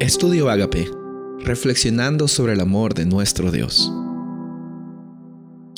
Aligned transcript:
Estudio 0.00 0.48
Agape, 0.48 0.88
reflexionando 1.40 2.26
sobre 2.26 2.54
el 2.54 2.60
amor 2.60 2.94
de 2.94 3.04
nuestro 3.04 3.52
Dios. 3.52 3.92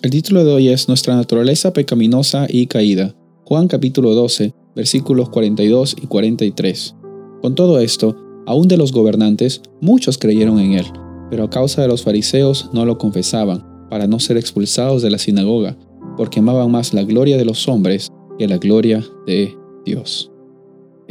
El 0.01 0.13
título 0.13 0.45
de 0.45 0.53
hoy 0.53 0.69
es 0.69 0.87
Nuestra 0.87 1.17
naturaleza 1.17 1.73
pecaminosa 1.73 2.47
y 2.49 2.69
caída. 2.69 3.17
Juan 3.45 3.67
capítulo 3.67 4.15
12, 4.15 4.55
versículos 4.77 5.29
42 5.29 5.97
y 6.01 6.07
43. 6.07 6.95
Con 7.43 7.57
todo 7.57 7.81
esto, 7.81 8.17
aún 8.47 8.69
de 8.69 8.77
los 8.77 8.93
gobernantes, 8.93 9.61
muchos 9.81 10.19
creyeron 10.19 10.61
en 10.61 10.75
él, 10.75 10.87
pero 11.29 11.43
a 11.43 11.51
causa 11.51 11.83
de 11.83 11.89
los 11.89 12.05
fariseos 12.05 12.71
no 12.73 12.87
lo 12.87 12.99
confesaban, 12.99 13.89
para 13.91 14.07
no 14.07 14.21
ser 14.21 14.37
expulsados 14.37 15.03
de 15.03 15.11
la 15.11 15.19
sinagoga, 15.19 15.77
porque 16.17 16.39
amaban 16.39 16.71
más 16.71 16.95
la 16.95 17.03
gloria 17.03 17.37
de 17.37 17.45
los 17.45 17.67
hombres 17.67 18.13
que 18.39 18.47
la 18.47 18.59
gloria 18.59 19.05
de 19.27 19.53
Dios. 19.85 20.32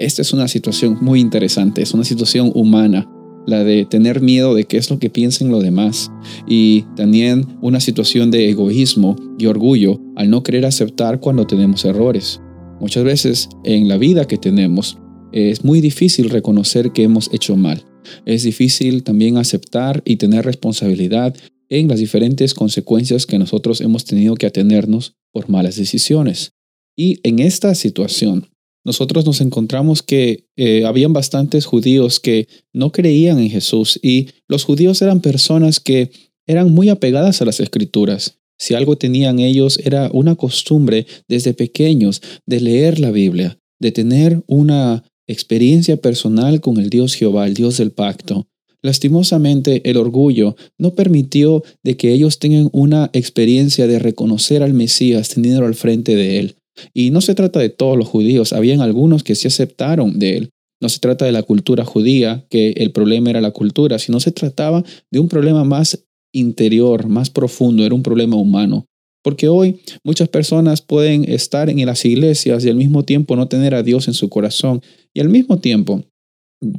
Esta 0.01 0.23
es 0.23 0.33
una 0.33 0.47
situación 0.47 0.97
muy 0.99 1.19
interesante, 1.19 1.83
es 1.83 1.93
una 1.93 2.03
situación 2.03 2.51
humana, 2.55 3.07
la 3.45 3.63
de 3.63 3.85
tener 3.85 4.19
miedo 4.19 4.55
de 4.55 4.63
qué 4.63 4.77
es 4.77 4.89
lo 4.89 4.97
que 4.97 5.11
piensen 5.11 5.51
los 5.51 5.61
demás 5.61 6.09
y 6.47 6.85
también 6.95 7.45
una 7.61 7.79
situación 7.79 8.31
de 8.31 8.49
egoísmo 8.49 9.15
y 9.37 9.45
orgullo 9.45 10.01
al 10.15 10.31
no 10.31 10.41
querer 10.41 10.65
aceptar 10.65 11.19
cuando 11.19 11.45
tenemos 11.45 11.85
errores. 11.85 12.41
Muchas 12.79 13.03
veces 13.03 13.49
en 13.63 13.87
la 13.87 13.99
vida 13.99 14.25
que 14.25 14.39
tenemos 14.39 14.97
es 15.33 15.63
muy 15.63 15.81
difícil 15.81 16.31
reconocer 16.31 16.93
que 16.93 17.03
hemos 17.03 17.31
hecho 17.31 17.55
mal. 17.55 17.85
Es 18.25 18.41
difícil 18.41 19.03
también 19.03 19.37
aceptar 19.37 20.01
y 20.03 20.15
tener 20.15 20.45
responsabilidad 20.45 21.35
en 21.69 21.87
las 21.87 21.99
diferentes 21.99 22.55
consecuencias 22.55 23.27
que 23.27 23.37
nosotros 23.37 23.81
hemos 23.81 24.05
tenido 24.05 24.33
que 24.33 24.47
atenernos 24.47 25.13
por 25.31 25.47
malas 25.47 25.75
decisiones. 25.75 26.53
Y 26.97 27.19
en 27.21 27.37
esta 27.37 27.75
situación, 27.75 28.47
nosotros 28.83 29.25
nos 29.25 29.41
encontramos 29.41 30.01
que 30.01 30.47
eh, 30.55 30.85
habían 30.85 31.13
bastantes 31.13 31.65
judíos 31.65 32.19
que 32.19 32.47
no 32.73 32.91
creían 32.91 33.39
en 33.39 33.49
Jesús 33.49 33.99
y 34.01 34.29
los 34.47 34.63
judíos 34.63 35.01
eran 35.01 35.21
personas 35.21 35.79
que 35.79 36.11
eran 36.47 36.71
muy 36.71 36.89
apegadas 36.89 37.41
a 37.41 37.45
las 37.45 37.59
escrituras. 37.59 38.39
Si 38.57 38.73
algo 38.73 38.97
tenían 38.97 39.39
ellos 39.39 39.79
era 39.83 40.09
una 40.13 40.35
costumbre 40.35 41.07
desde 41.27 41.53
pequeños 41.53 42.21
de 42.45 42.59
leer 42.59 42.99
la 42.99 43.11
Biblia, 43.11 43.59
de 43.79 43.91
tener 43.91 44.43
una 44.47 45.03
experiencia 45.27 45.97
personal 45.97 46.61
con 46.61 46.77
el 46.77 46.89
Dios 46.89 47.15
Jehová, 47.15 47.47
el 47.47 47.53
Dios 47.53 47.77
del 47.77 47.91
pacto. 47.91 48.47
Lastimosamente, 48.83 49.87
el 49.89 49.97
orgullo 49.97 50.55
no 50.77 50.95
permitió 50.95 51.63
de 51.83 51.97
que 51.97 52.13
ellos 52.13 52.39
tengan 52.39 52.69
una 52.71 53.11
experiencia 53.13 53.85
de 53.85 53.99
reconocer 53.99 54.63
al 54.63 54.73
Mesías 54.73 55.29
teniendo 55.29 55.65
al 55.65 55.75
frente 55.75 56.15
de 56.15 56.39
él. 56.39 56.55
Y 56.93 57.11
no 57.11 57.21
se 57.21 57.35
trata 57.35 57.59
de 57.59 57.69
todos 57.69 57.97
los 57.97 58.07
judíos, 58.07 58.53
habían 58.53 58.81
algunos 58.81 59.23
que 59.23 59.35
sí 59.35 59.47
aceptaron 59.47 60.19
de 60.19 60.37
él. 60.37 60.49
No 60.81 60.89
se 60.89 60.99
trata 60.99 61.25
de 61.25 61.31
la 61.31 61.43
cultura 61.43 61.85
judía, 61.85 62.45
que 62.49 62.71
el 62.71 62.91
problema 62.91 63.29
era 63.29 63.41
la 63.41 63.51
cultura, 63.51 63.99
sino 63.99 64.19
se 64.19 64.31
trataba 64.31 64.83
de 65.11 65.19
un 65.19 65.27
problema 65.27 65.63
más 65.63 66.05
interior, 66.33 67.07
más 67.07 67.29
profundo, 67.29 67.85
era 67.85 67.93
un 67.93 68.03
problema 68.03 68.35
humano. 68.35 68.85
Porque 69.23 69.47
hoy 69.47 69.79
muchas 70.03 70.29
personas 70.29 70.81
pueden 70.81 71.29
estar 71.29 71.69
en 71.69 71.85
las 71.85 72.03
iglesias 72.05 72.65
y 72.65 72.69
al 72.69 72.75
mismo 72.75 73.03
tiempo 73.03 73.35
no 73.35 73.47
tener 73.47 73.75
a 73.75 73.83
Dios 73.83 74.07
en 74.07 74.15
su 74.15 74.29
corazón. 74.29 74.81
Y 75.13 75.19
al 75.19 75.29
mismo 75.29 75.59
tiempo 75.59 76.03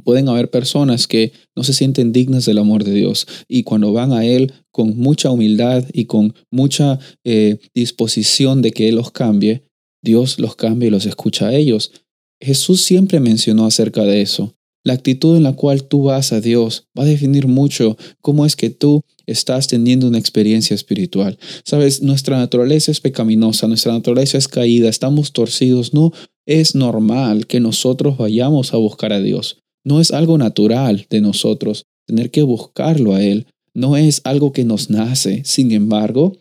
pueden 0.03 0.29
haber 0.29 0.49
personas 0.49 1.07
que 1.07 1.31
no 1.55 1.63
se 1.63 1.73
sienten 1.73 2.11
dignas 2.11 2.45
del 2.45 2.57
amor 2.57 2.83
de 2.83 2.93
Dios 2.93 3.27
y 3.47 3.63
cuando 3.63 3.91
van 3.91 4.13
a 4.13 4.25
Él 4.25 4.53
con 4.71 4.97
mucha 4.97 5.29
humildad 5.29 5.85
y 5.91 6.05
con 6.05 6.33
mucha 6.51 6.99
eh, 7.23 7.57
disposición 7.73 8.61
de 8.61 8.71
que 8.71 8.89
Él 8.89 8.95
los 8.95 9.11
cambie, 9.11 9.63
Dios 10.03 10.37
los 10.37 10.55
cambia 10.55 10.87
y 10.87 10.91
los 10.91 11.05
escucha 11.05 11.47
a 11.47 11.55
ellos. 11.55 11.91
Jesús 12.39 12.81
siempre 12.81 13.19
mencionó 13.19 13.65
acerca 13.65 14.03
de 14.03 14.21
eso. 14.21 14.53
La 14.85 14.93
actitud 14.93 15.37
en 15.37 15.43
la 15.43 15.53
cual 15.53 15.85
tú 15.85 16.03
vas 16.03 16.33
a 16.33 16.41
Dios 16.41 16.87
va 16.97 17.03
a 17.03 17.07
definir 17.07 17.47
mucho 17.47 17.97
cómo 18.21 18.45
es 18.45 18.57
que 18.57 18.69
tú 18.69 19.01
estás 19.25 19.67
teniendo 19.67 20.07
una 20.07 20.17
experiencia 20.17 20.75
espiritual. 20.75 21.39
Sabes, 21.63 22.01
nuestra 22.01 22.37
naturaleza 22.37 22.91
es 22.91 22.99
pecaminosa, 22.99 23.67
nuestra 23.69 23.93
naturaleza 23.93 24.37
es 24.37 24.49
caída, 24.49 24.89
estamos 24.89 25.31
torcidos. 25.31 25.93
No 25.93 26.11
es 26.45 26.75
normal 26.75 27.47
que 27.47 27.61
nosotros 27.61 28.17
vayamos 28.17 28.73
a 28.73 28.77
buscar 28.77 29.13
a 29.13 29.21
Dios. 29.21 29.59
No 29.85 30.01
es 30.01 30.11
algo 30.11 30.37
natural 30.37 31.05
de 31.09 31.21
nosotros 31.21 31.85
tener 32.05 32.29
que 32.29 32.41
buscarlo 32.41 33.15
a 33.15 33.23
Él. 33.23 33.47
No 33.73 33.95
es 33.95 34.19
algo 34.25 34.51
que 34.51 34.65
nos 34.65 34.89
nace. 34.89 35.43
Sin 35.45 35.71
embargo, 35.71 36.35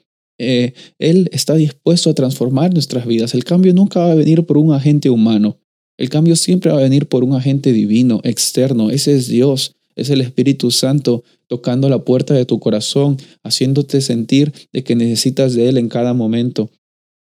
eh, 0.45 0.75
él 0.99 1.31
está 1.33 1.55
dispuesto 1.55 2.11
a 2.11 2.15
transformar 2.15 2.75
nuestras 2.75 3.07
vidas. 3.07 3.33
El 3.33 3.45
cambio 3.45 3.73
nunca 3.73 4.01
va 4.01 4.11
a 4.11 4.17
venir 4.17 4.45
por 4.45 4.59
un 4.59 4.73
agente 4.73 5.09
humano. 5.09 5.61
El 5.97 6.09
cambio 6.09 6.35
siempre 6.35 6.73
va 6.73 6.79
a 6.79 6.83
venir 6.83 7.07
por 7.07 7.23
un 7.23 7.35
agente 7.35 7.73
divino, 7.73 8.21
externo. 8.25 8.91
Ese 8.91 9.15
es 9.15 9.29
Dios. 9.29 9.77
Es 9.95 10.11
el 10.11 10.21
Espíritu 10.21 10.73
Santo 10.73 11.23
tocando 11.47 11.89
la 11.89 12.01
puerta 12.05 12.35
de 12.35 12.45
tu 12.45 12.59
corazón, 12.59 13.19
haciéndote 13.45 14.01
sentir 14.01 14.53
de 14.73 14.83
que 14.83 14.97
necesitas 14.97 15.55
de 15.55 15.69
Él 15.69 15.79
en 15.79 15.89
cada 15.89 16.13
momento. 16.13 16.71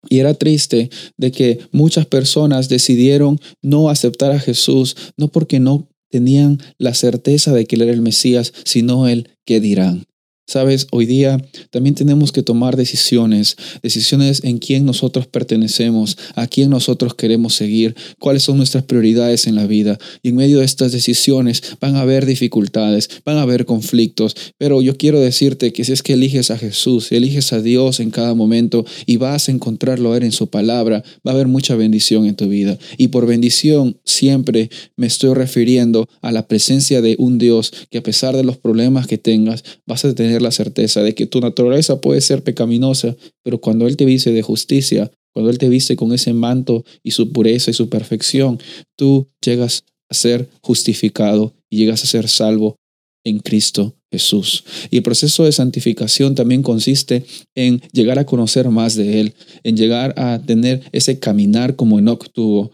Y 0.07 0.19
era 0.19 0.35
triste 0.35 0.91
de 1.17 1.31
que 1.31 1.59
muchas 1.71 2.05
personas 2.05 2.69
decidieron 2.69 3.39
no 3.63 3.89
aceptar 3.89 4.31
a 4.31 4.39
Jesús, 4.39 4.95
no 5.17 5.29
porque 5.29 5.59
no 5.59 5.89
tenían 6.11 6.59
la 6.77 6.93
certeza 6.93 7.53
de 7.53 7.65
que 7.65 7.75
Él 7.75 7.81
era 7.83 7.93
el 7.93 8.01
Mesías, 8.01 8.53
sino 8.65 9.07
el 9.07 9.29
que 9.45 9.59
dirán. 9.59 10.05
Sabes, 10.49 10.87
hoy 10.89 11.05
día 11.05 11.37
también 11.69 11.93
tenemos 11.93 12.31
que 12.31 12.41
tomar 12.41 12.75
decisiones, 12.75 13.55
decisiones 13.83 14.43
en 14.43 14.57
quién 14.57 14.83
nosotros 14.83 15.27
pertenecemos, 15.27 16.17
a 16.33 16.47
quién 16.47 16.71
nosotros 16.71 17.13
queremos 17.13 17.53
seguir, 17.53 17.95
cuáles 18.17 18.41
son 18.41 18.57
nuestras 18.57 18.83
prioridades 18.83 19.45
en 19.45 19.53
la 19.53 19.67
vida. 19.67 19.99
Y 20.23 20.29
en 20.29 20.37
medio 20.37 20.57
de 20.57 20.65
estas 20.65 20.91
decisiones 20.91 21.61
van 21.79 21.97
a 21.97 22.01
haber 22.01 22.25
dificultades, 22.25 23.11
van 23.25 23.37
a 23.37 23.43
haber 23.43 23.65
conflictos, 23.65 24.35
pero 24.57 24.81
yo 24.81 24.97
quiero 24.97 25.19
decirte 25.19 25.71
que 25.71 25.85
si 25.85 25.91
es 25.91 26.01
que 26.01 26.13
eliges 26.13 26.49
a 26.49 26.57
Jesús, 26.57 27.11
eliges 27.11 27.53
a 27.53 27.61
Dios 27.61 27.99
en 27.99 28.09
cada 28.09 28.33
momento 28.33 28.87
y 29.05 29.17
vas 29.17 29.49
a 29.49 29.51
encontrarlo 29.51 30.15
en 30.15 30.31
su 30.31 30.49
palabra, 30.49 31.03
va 31.27 31.31
a 31.31 31.35
haber 31.35 31.47
mucha 31.47 31.75
bendición 31.75 32.25
en 32.25 32.35
tu 32.35 32.47
vida. 32.47 32.79
Y 32.97 33.09
por 33.09 33.27
bendición 33.27 33.97
siempre 34.03 34.71
me 34.95 35.05
estoy 35.05 35.35
refiriendo 35.35 36.09
a 36.23 36.31
la 36.31 36.47
presencia 36.47 37.03
de 37.03 37.15
un 37.19 37.37
Dios 37.37 37.71
que 37.91 37.99
a 37.99 38.03
pesar 38.03 38.35
de 38.35 38.43
los 38.43 38.57
problemas 38.57 39.05
que 39.05 39.19
tengas, 39.19 39.63
vas 39.85 40.05
a 40.05 40.15
tener 40.15 40.38
la 40.41 40.51
certeza 40.51 41.01
de 41.01 41.15
que 41.15 41.25
tu 41.25 41.39
naturaleza 41.41 42.01
puede 42.01 42.21
ser 42.21 42.43
pecaminosa, 42.43 43.15
pero 43.43 43.59
cuando 43.59 43.87
Él 43.87 43.97
te 43.97 44.05
viste 44.05 44.31
de 44.31 44.41
justicia, 44.41 45.11
cuando 45.33 45.51
Él 45.51 45.57
te 45.57 45.69
viste 45.69 45.95
con 45.95 46.13
ese 46.13 46.33
manto 46.33 46.83
y 47.03 47.11
su 47.11 47.31
pureza 47.31 47.71
y 47.71 47.73
su 47.73 47.89
perfección, 47.89 48.59
tú 48.97 49.29
llegas 49.43 49.83
a 50.09 50.13
ser 50.13 50.49
justificado 50.61 51.53
y 51.69 51.77
llegas 51.77 52.03
a 52.03 52.07
ser 52.07 52.27
salvo 52.27 52.75
en 53.23 53.39
Cristo 53.39 53.95
Jesús. 54.11 54.63
Y 54.89 54.97
el 54.97 55.03
proceso 55.03 55.43
de 55.43 55.51
santificación 55.51 56.35
también 56.35 56.63
consiste 56.63 57.25
en 57.55 57.81
llegar 57.91 58.17
a 58.19 58.25
conocer 58.25 58.69
más 58.69 58.95
de 58.95 59.21
Él, 59.21 59.33
en 59.63 59.77
llegar 59.77 60.13
a 60.17 60.41
tener 60.45 60.81
ese 60.91 61.19
caminar 61.19 61.75
como 61.75 61.99
Enoch 61.99 62.27
tuvo. 62.31 62.71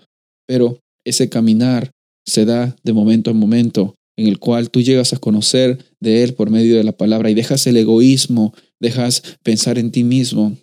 Pero 0.48 0.80
ese 1.06 1.30
caminar 1.30 1.92
se 2.26 2.46
da 2.46 2.76
de 2.84 2.94
momento 2.94 3.32
en 3.32 3.38
momento 3.38 3.96
en 4.18 4.28
el 4.28 4.40
cual 4.40 4.70
tú 4.70 4.82
llegas 4.82 5.14
a 5.14 5.18
conocer 5.18 5.78
de 6.00 6.24
Él 6.24 6.34
por 6.34 6.50
medio 6.50 6.78
de 6.78 6.84
la 6.84 6.96
palabra 6.96 7.30
y 7.30 7.34
dejas 7.34 7.68
el 7.68 7.78
egoísmo, 7.78 8.54
dejas 8.80 9.24
pensar 9.44 9.78
en 9.78 9.92
ti 9.92 10.04
mismo 10.04 10.58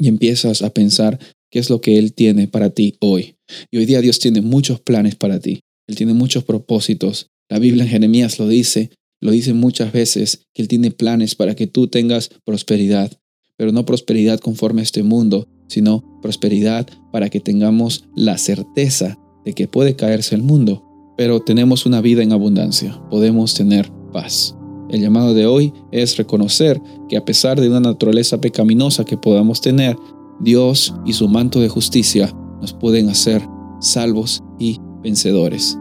y 0.00 0.08
empiezas 0.08 0.62
a 0.62 0.70
pensar 0.70 1.18
qué 1.50 1.58
es 1.58 1.70
lo 1.70 1.80
que 1.80 1.98
Él 1.98 2.12
tiene 2.12 2.48
para 2.48 2.70
ti 2.70 2.96
hoy. 3.00 3.36
Y 3.70 3.78
hoy 3.78 3.86
día 3.86 4.00
Dios 4.00 4.18
tiene 4.18 4.40
muchos 4.40 4.80
planes 4.80 5.14
para 5.14 5.40
ti. 5.40 5.60
Él 5.86 5.96
tiene 5.96 6.12
muchos 6.12 6.44
propósitos. 6.44 7.30
La 7.48 7.58
Biblia 7.58 7.84
en 7.84 7.90
Jeremías 7.90 8.38
lo 8.38 8.48
dice, 8.48 8.90
lo 9.20 9.30
dice 9.30 9.54
muchas 9.54 9.92
veces, 9.92 10.42
que 10.54 10.62
Él 10.62 10.68
tiene 10.68 10.90
planes 10.90 11.34
para 11.34 11.54
que 11.54 11.66
tú 11.66 11.88
tengas 11.88 12.30
prosperidad, 12.44 13.18
pero 13.56 13.72
no 13.72 13.86
prosperidad 13.86 14.38
conforme 14.38 14.82
a 14.82 14.84
este 14.84 15.02
mundo, 15.02 15.48
sino 15.68 16.20
prosperidad 16.20 16.86
para 17.12 17.30
que 17.30 17.40
tengamos 17.40 18.04
la 18.16 18.38
certeza 18.38 19.18
de 19.44 19.54
que 19.54 19.66
puede 19.66 19.96
caerse 19.96 20.34
el 20.34 20.42
mundo, 20.42 20.87
pero 21.18 21.40
tenemos 21.40 21.84
una 21.84 22.00
vida 22.00 22.22
en 22.22 22.32
abundancia, 22.32 22.96
podemos 23.10 23.52
tener 23.52 23.90
paz. 24.12 24.56
El 24.88 25.00
llamado 25.00 25.34
de 25.34 25.46
hoy 25.46 25.74
es 25.90 26.16
reconocer 26.16 26.80
que 27.08 27.16
a 27.16 27.24
pesar 27.24 27.60
de 27.60 27.68
una 27.68 27.80
naturaleza 27.80 28.40
pecaminosa 28.40 29.04
que 29.04 29.16
podamos 29.16 29.60
tener, 29.60 29.98
Dios 30.38 30.94
y 31.04 31.12
su 31.14 31.28
manto 31.28 31.58
de 31.58 31.68
justicia 31.68 32.32
nos 32.60 32.72
pueden 32.72 33.08
hacer 33.08 33.42
salvos 33.80 34.44
y 34.60 34.78
vencedores. 35.02 35.76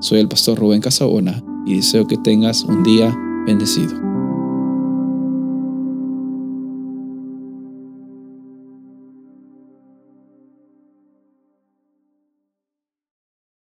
Soy 0.00 0.20
el 0.20 0.28
pastor 0.28 0.58
Rubén 0.58 0.82
Casabona 0.82 1.42
y 1.66 1.76
deseo 1.76 2.06
que 2.06 2.18
tengas 2.18 2.62
un 2.62 2.82
día 2.82 3.16
bendecido. 3.46 4.13